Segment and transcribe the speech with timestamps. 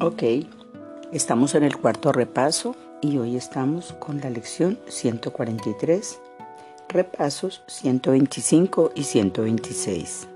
[0.00, 0.24] Ok,
[1.12, 6.20] estamos en el cuarto repaso y hoy estamos con la lección 143,
[6.88, 10.26] repasos 125 y 126.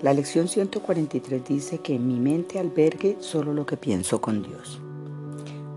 [0.00, 4.80] La lección 143 dice que mi mente albergue solo lo que pienso con Dios.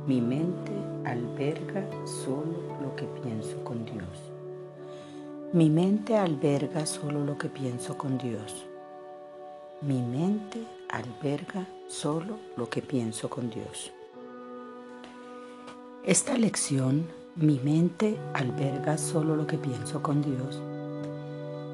[0.08, 0.72] Mi mente
[1.04, 1.86] alberga
[2.24, 4.32] solo lo que pienso con Dios.
[5.52, 8.66] Mi mente alberga solo lo que pienso con Dios.
[9.82, 13.92] Mi mente alberga solo lo que pienso con Dios.
[16.06, 17.06] Esta lección,
[17.36, 20.62] mi mente alberga solo lo que pienso con Dios,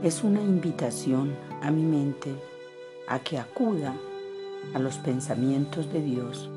[0.04, 2.34] es una invitación a mi mente
[3.08, 3.96] a que acuda
[4.74, 6.50] a los pensamientos de Dios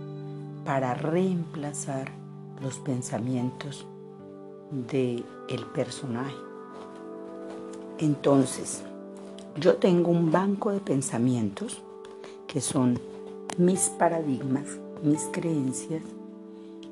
[0.65, 2.11] para reemplazar
[2.63, 3.87] los pensamientos
[4.89, 6.35] de el personaje.
[7.99, 8.83] Entonces,
[9.57, 11.83] yo tengo un banco de pensamientos
[12.47, 12.99] que son
[13.59, 16.03] mis paradigmas, mis creencias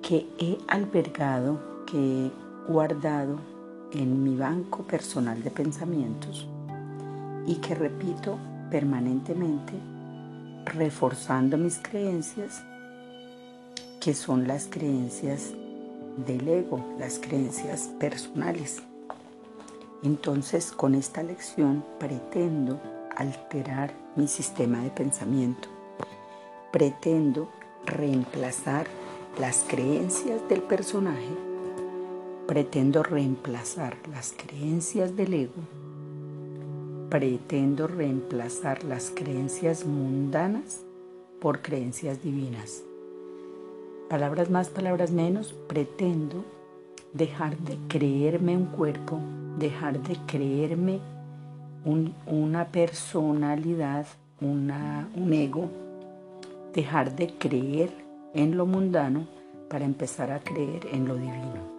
[0.02, 2.30] que he albergado, que he
[2.70, 3.38] guardado
[3.92, 6.46] en mi banco personal de pensamientos
[7.46, 8.38] y que repito
[8.70, 9.72] permanentemente
[10.66, 12.62] reforzando mis creencias,
[14.00, 15.54] que son las creencias
[16.26, 18.82] del ego, las creencias personales.
[20.02, 22.80] Entonces, con esta lección pretendo
[23.16, 25.77] alterar mi sistema de pensamiento.
[26.70, 27.48] Pretendo
[27.86, 28.86] reemplazar
[29.40, 31.30] las creencias del personaje.
[32.46, 35.62] Pretendo reemplazar las creencias del ego.
[37.08, 40.82] Pretendo reemplazar las creencias mundanas
[41.40, 42.82] por creencias divinas.
[44.10, 46.44] Palabras más, palabras menos, pretendo
[47.14, 49.18] dejar de creerme un cuerpo,
[49.58, 51.00] dejar de creerme
[52.26, 54.06] una personalidad,
[54.42, 55.70] un ego,
[56.72, 57.90] dejar de creer
[58.34, 59.26] en lo mundano
[59.68, 61.78] para empezar a creer en lo divino.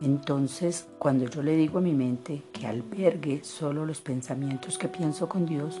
[0.00, 5.28] Entonces, cuando yo le digo a mi mente que albergue solo los pensamientos que pienso
[5.28, 5.80] con Dios,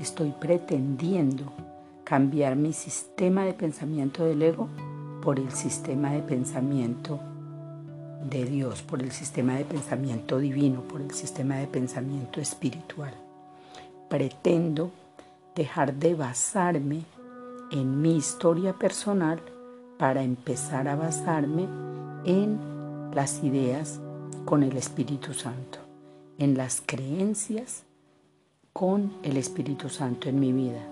[0.00, 1.52] estoy pretendiendo
[2.02, 4.68] cambiar mi sistema de pensamiento del ego
[5.22, 7.20] por el sistema de pensamiento
[8.28, 13.14] de Dios, por el sistema de pensamiento divino, por el sistema de pensamiento espiritual.
[14.08, 14.90] Pretendo
[15.54, 17.04] dejar de basarme
[17.74, 19.40] en mi historia personal
[19.98, 21.66] para empezar a basarme
[22.24, 22.60] en
[23.12, 24.00] las ideas
[24.44, 25.80] con el Espíritu Santo,
[26.38, 27.82] en las creencias
[28.72, 30.86] con el Espíritu Santo en mi vida,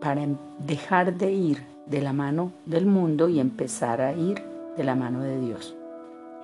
[0.00, 0.26] para
[0.58, 4.42] dejar de ir de la mano del mundo y empezar a ir
[4.76, 5.74] de la mano de Dios.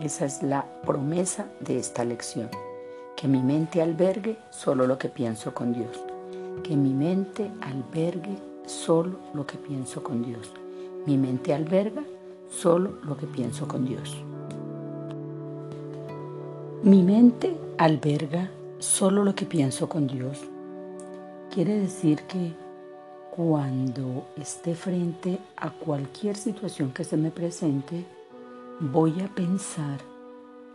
[0.01, 2.51] Esa es la promesa de esta lección.
[3.17, 5.99] Que mi mente albergue solo lo que pienso con Dios.
[6.63, 10.53] Que mi mente albergue solo lo que pienso con Dios.
[11.07, 12.03] Mi mente alberga
[12.51, 14.17] solo lo que pienso con Dios.
[16.83, 20.39] Mi mente alberga solo lo que pienso con Dios.
[21.53, 22.53] Quiere decir que
[23.35, 28.05] cuando esté frente a cualquier situación que se me presente,
[28.81, 29.99] voy a pensar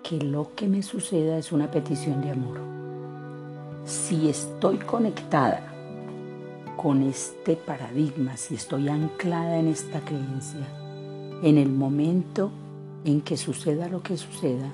[0.02, 2.58] que lo que me suceda es una petición de amor.
[3.86, 5.73] Si estoy conectada
[6.84, 10.68] con este paradigma, si estoy anclada en esta creencia,
[11.42, 12.52] en el momento
[13.06, 14.70] en que suceda lo que suceda,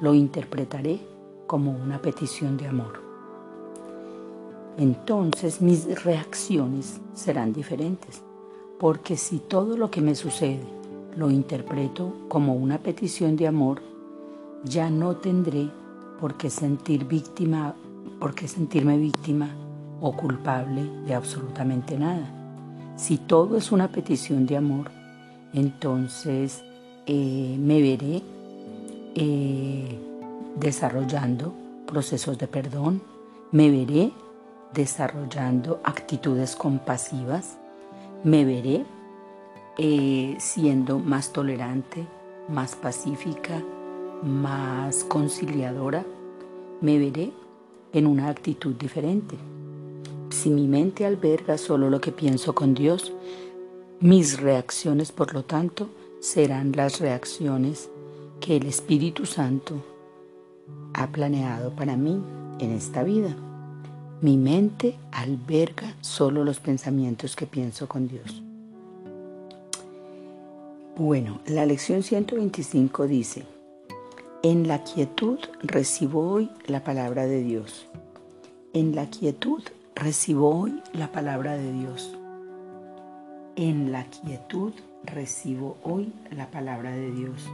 [0.00, 0.98] lo interpretaré
[1.46, 3.00] como una petición de amor.
[4.76, 8.22] Entonces mis reacciones serán diferentes,
[8.80, 10.66] porque si todo lo que me sucede
[11.16, 13.82] lo interpreto como una petición de amor,
[14.64, 15.70] ya no tendré
[16.18, 17.76] por qué sentir víctima,
[18.18, 19.61] por qué sentirme víctima
[20.02, 22.28] o culpable de absolutamente nada.
[22.96, 24.90] Si todo es una petición de amor,
[25.54, 26.62] entonces
[27.06, 28.22] eh, me veré
[29.14, 29.98] eh,
[30.56, 31.54] desarrollando
[31.86, 33.00] procesos de perdón,
[33.52, 34.12] me veré
[34.74, 37.58] desarrollando actitudes compasivas,
[38.24, 38.84] me veré
[39.78, 42.06] eh, siendo más tolerante,
[42.48, 43.62] más pacífica,
[44.22, 46.04] más conciliadora,
[46.80, 47.32] me veré
[47.92, 49.36] en una actitud diferente.
[50.32, 53.12] Si mi mente alberga solo lo que pienso con Dios,
[54.00, 55.90] mis reacciones, por lo tanto,
[56.20, 57.90] serán las reacciones
[58.40, 59.84] que el Espíritu Santo
[60.94, 62.18] ha planeado para mí
[62.58, 63.36] en esta vida.
[64.22, 68.42] Mi mente alberga solo los pensamientos que pienso con Dios.
[70.96, 73.44] Bueno, la lección 125 dice,
[74.42, 77.86] en la quietud recibo hoy la palabra de Dios.
[78.72, 79.62] En la quietud
[80.02, 82.18] recibo hoy la palabra de Dios.
[83.54, 84.72] En la quietud
[85.04, 87.48] recibo hoy la palabra de Dios.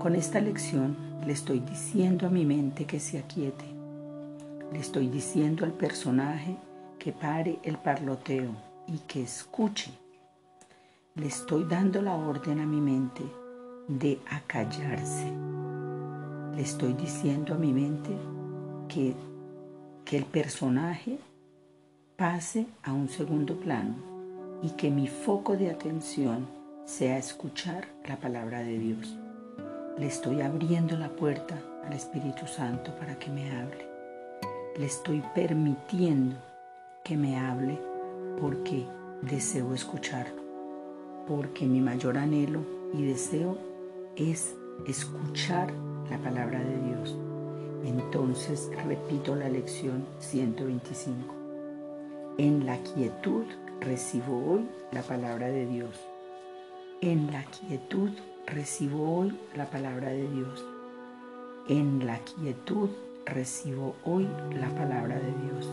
[0.00, 3.64] Con esta lección le estoy diciendo a mi mente que se aquiete.
[4.72, 6.56] Le estoy diciendo al personaje
[6.98, 8.50] que pare el parloteo
[8.88, 9.92] y que escuche.
[11.14, 13.22] Le estoy dando la orden a mi mente
[13.86, 15.32] de acallarse.
[16.56, 18.10] Le estoy diciendo a mi mente
[18.88, 19.14] que,
[20.04, 21.20] que el personaje
[22.18, 23.94] pase a un segundo plano
[24.60, 26.48] y que mi foco de atención
[26.84, 29.16] sea escuchar la palabra de Dios.
[29.96, 31.56] Le estoy abriendo la puerta
[31.86, 33.86] al Espíritu Santo para que me hable.
[34.76, 36.34] Le estoy permitiendo
[37.04, 37.78] que me hable
[38.40, 38.84] porque
[39.22, 40.42] deseo escucharlo.
[41.28, 42.62] Porque mi mayor anhelo
[42.94, 43.56] y deseo
[44.16, 44.56] es
[44.88, 45.72] escuchar
[46.10, 47.16] la palabra de Dios.
[47.84, 51.37] Entonces repito la lección 125.
[52.40, 53.46] En la quietud
[53.80, 55.90] recibo hoy la palabra de Dios.
[57.00, 58.10] En la quietud
[58.46, 60.64] recibo hoy la palabra de Dios.
[61.68, 62.90] En la quietud
[63.26, 65.68] recibo hoy la palabra de Dios.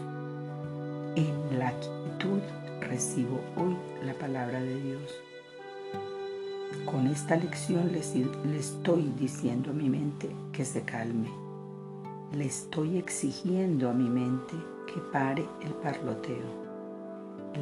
[1.16, 2.42] En la quietud
[2.82, 5.14] recibo hoy la palabra de Dios.
[6.86, 8.00] Con esta lección le,
[8.58, 11.30] estoy diciendo a mi mente que se calme.
[12.34, 14.56] Le estoy exigiendo a mi mente
[14.96, 16.66] que pare el parloteo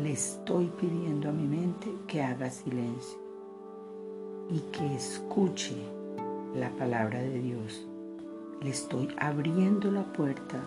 [0.01, 3.19] le estoy pidiendo a mi mente que haga silencio
[4.49, 5.75] y que escuche
[6.55, 7.87] la palabra de Dios.
[8.61, 10.59] Le estoy abriendo la puerta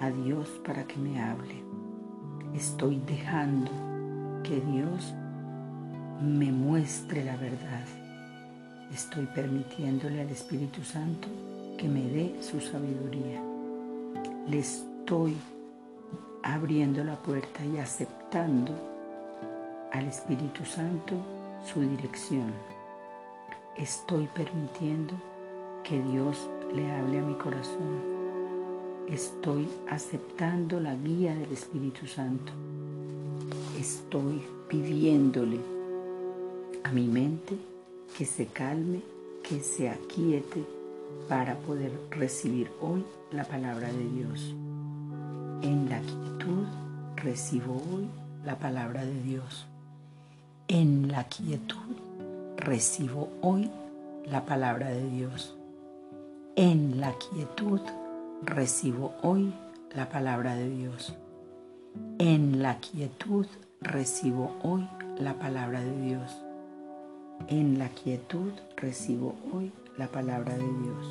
[0.00, 1.62] a Dios para que me hable.
[2.54, 3.70] Estoy dejando
[4.42, 5.14] que Dios
[6.22, 7.84] me muestre la verdad.
[8.92, 11.28] Estoy permitiéndole al Espíritu Santo
[11.76, 13.42] que me dé su sabiduría.
[14.48, 15.36] Le estoy
[16.46, 18.72] abriendo la puerta y aceptando
[19.92, 21.14] al Espíritu Santo
[21.64, 22.52] su dirección.
[23.76, 25.14] Estoy permitiendo
[25.82, 28.00] que Dios le hable a mi corazón.
[29.08, 32.52] Estoy aceptando la guía del Espíritu Santo.
[33.76, 35.58] Estoy pidiéndole
[36.84, 37.56] a mi mente
[38.16, 39.00] que se calme,
[39.42, 40.64] que se aquiete
[41.28, 44.54] para poder recibir hoy la palabra de Dios.
[45.62, 46.66] En la quietud
[47.16, 48.08] recibo hoy
[48.44, 49.66] la palabra de Dios.
[50.68, 51.96] En la quietud
[52.56, 53.70] recibo hoy
[54.26, 55.56] la palabra de Dios.
[56.56, 57.80] En la quietud
[58.42, 59.52] recibo hoy
[59.94, 61.14] la palabra de Dios.
[62.18, 63.46] En la quietud
[63.80, 64.88] recibo hoy
[65.18, 66.36] la palabra de Dios.
[67.48, 71.06] En la quietud recibo hoy la palabra de Dios.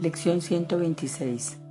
[0.00, 1.63] Lección 126.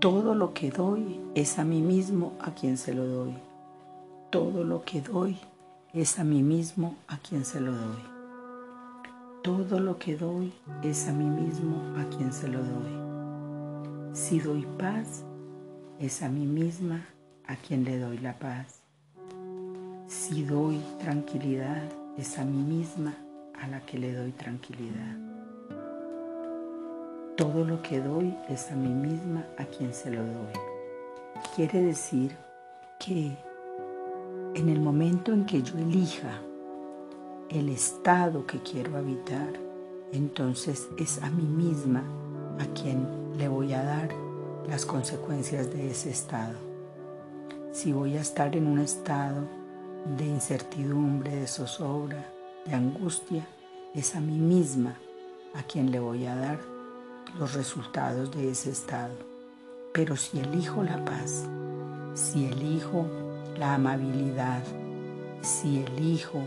[0.00, 3.34] Todo lo que doy es a mí mismo a quien se lo doy.
[4.30, 5.36] Todo lo que doy
[5.92, 8.02] es a mí mismo a quien se lo doy.
[9.42, 14.14] Todo lo que doy es a mí mismo a quien se lo doy.
[14.14, 15.26] Si doy paz,
[15.98, 17.04] es a mí misma
[17.46, 18.80] a quien le doy la paz.
[20.06, 21.82] Si doy tranquilidad,
[22.16, 23.14] es a mí misma
[23.52, 25.39] a la que le doy tranquilidad.
[27.40, 30.52] Todo lo que doy es a mí misma a quien se lo doy.
[31.56, 32.36] Quiere decir
[32.98, 33.34] que
[34.54, 36.42] en el momento en que yo elija
[37.48, 39.54] el estado que quiero habitar,
[40.12, 42.04] entonces es a mí misma
[42.58, 44.10] a quien le voy a dar
[44.68, 46.58] las consecuencias de ese estado.
[47.72, 49.48] Si voy a estar en un estado
[50.18, 52.22] de incertidumbre, de zozobra,
[52.66, 53.46] de angustia,
[53.94, 54.94] es a mí misma
[55.54, 56.69] a quien le voy a dar
[57.38, 59.14] los resultados de ese estado.
[59.92, 61.48] Pero si elijo la paz,
[62.14, 63.06] si elijo
[63.58, 64.62] la amabilidad,
[65.42, 66.42] si elijo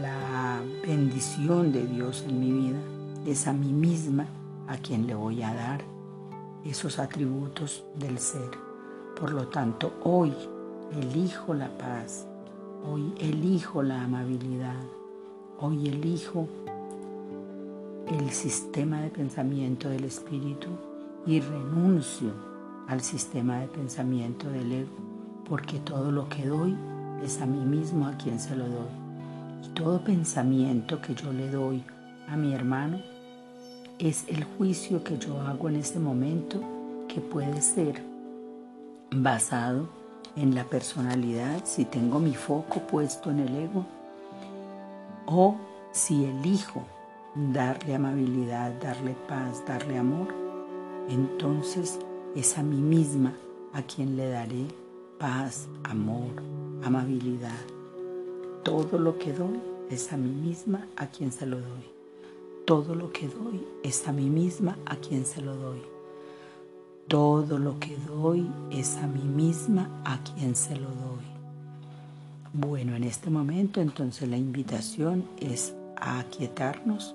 [0.00, 2.78] la bendición de Dios en mi vida,
[3.26, 4.26] es a mí misma
[4.68, 5.82] a quien le voy a dar
[6.64, 8.50] esos atributos del ser.
[9.18, 10.32] Por lo tanto, hoy
[10.92, 12.26] elijo la paz,
[12.84, 14.82] hoy elijo la amabilidad,
[15.58, 16.48] hoy elijo
[18.18, 20.68] el sistema de pensamiento del espíritu
[21.26, 22.32] y renuncio
[22.88, 24.96] al sistema de pensamiento del ego,
[25.48, 26.76] porque todo lo que doy
[27.24, 28.90] es a mí mismo a quien se lo doy.
[29.64, 31.82] Y todo pensamiento que yo le doy
[32.28, 33.00] a mi hermano
[33.98, 36.60] es el juicio que yo hago en ese momento
[37.08, 38.02] que puede ser
[39.14, 39.88] basado
[40.36, 43.86] en la personalidad, si tengo mi foco puesto en el ego,
[45.26, 45.56] o
[45.92, 46.84] si elijo
[47.34, 50.28] darle amabilidad, darle paz, darle amor,
[51.08, 51.98] entonces
[52.34, 53.34] es a mí misma
[53.72, 54.66] a quien le daré
[55.18, 56.30] paz, amor,
[56.82, 57.60] amabilidad.
[58.62, 59.60] Todo lo que doy
[59.90, 61.84] es a mí misma a quien se lo doy.
[62.66, 65.82] Todo lo que doy es a mí misma a quien se lo doy.
[67.08, 71.24] Todo lo que doy es a mí misma a quien se lo doy.
[72.52, 77.14] Bueno, en este momento entonces la invitación es a aquietarnos,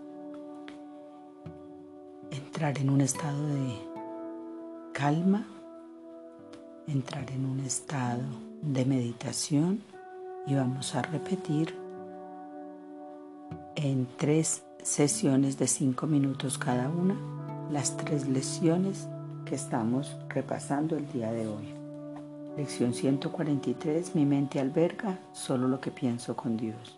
[2.58, 3.78] entrar en un estado de
[4.92, 5.46] calma,
[6.88, 8.24] entrar en un estado
[8.64, 9.84] de meditación
[10.48, 11.76] y vamos a repetir
[13.76, 17.16] en tres sesiones de cinco minutos cada una
[17.70, 19.08] las tres lecciones
[19.46, 21.76] que estamos repasando el día de hoy.
[22.58, 24.16] Lección 143.
[24.16, 26.97] Mi mente alberga solo lo que pienso con Dios.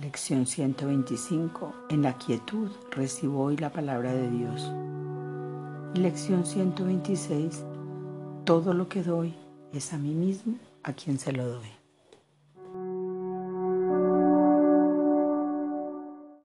[0.00, 1.74] Lección 125.
[1.90, 4.72] En la quietud recibo hoy la palabra de Dios.
[5.94, 7.62] Lección 126.
[8.46, 9.34] Todo lo que doy
[9.74, 10.54] es a mí mismo
[10.84, 11.79] a quien se lo doy.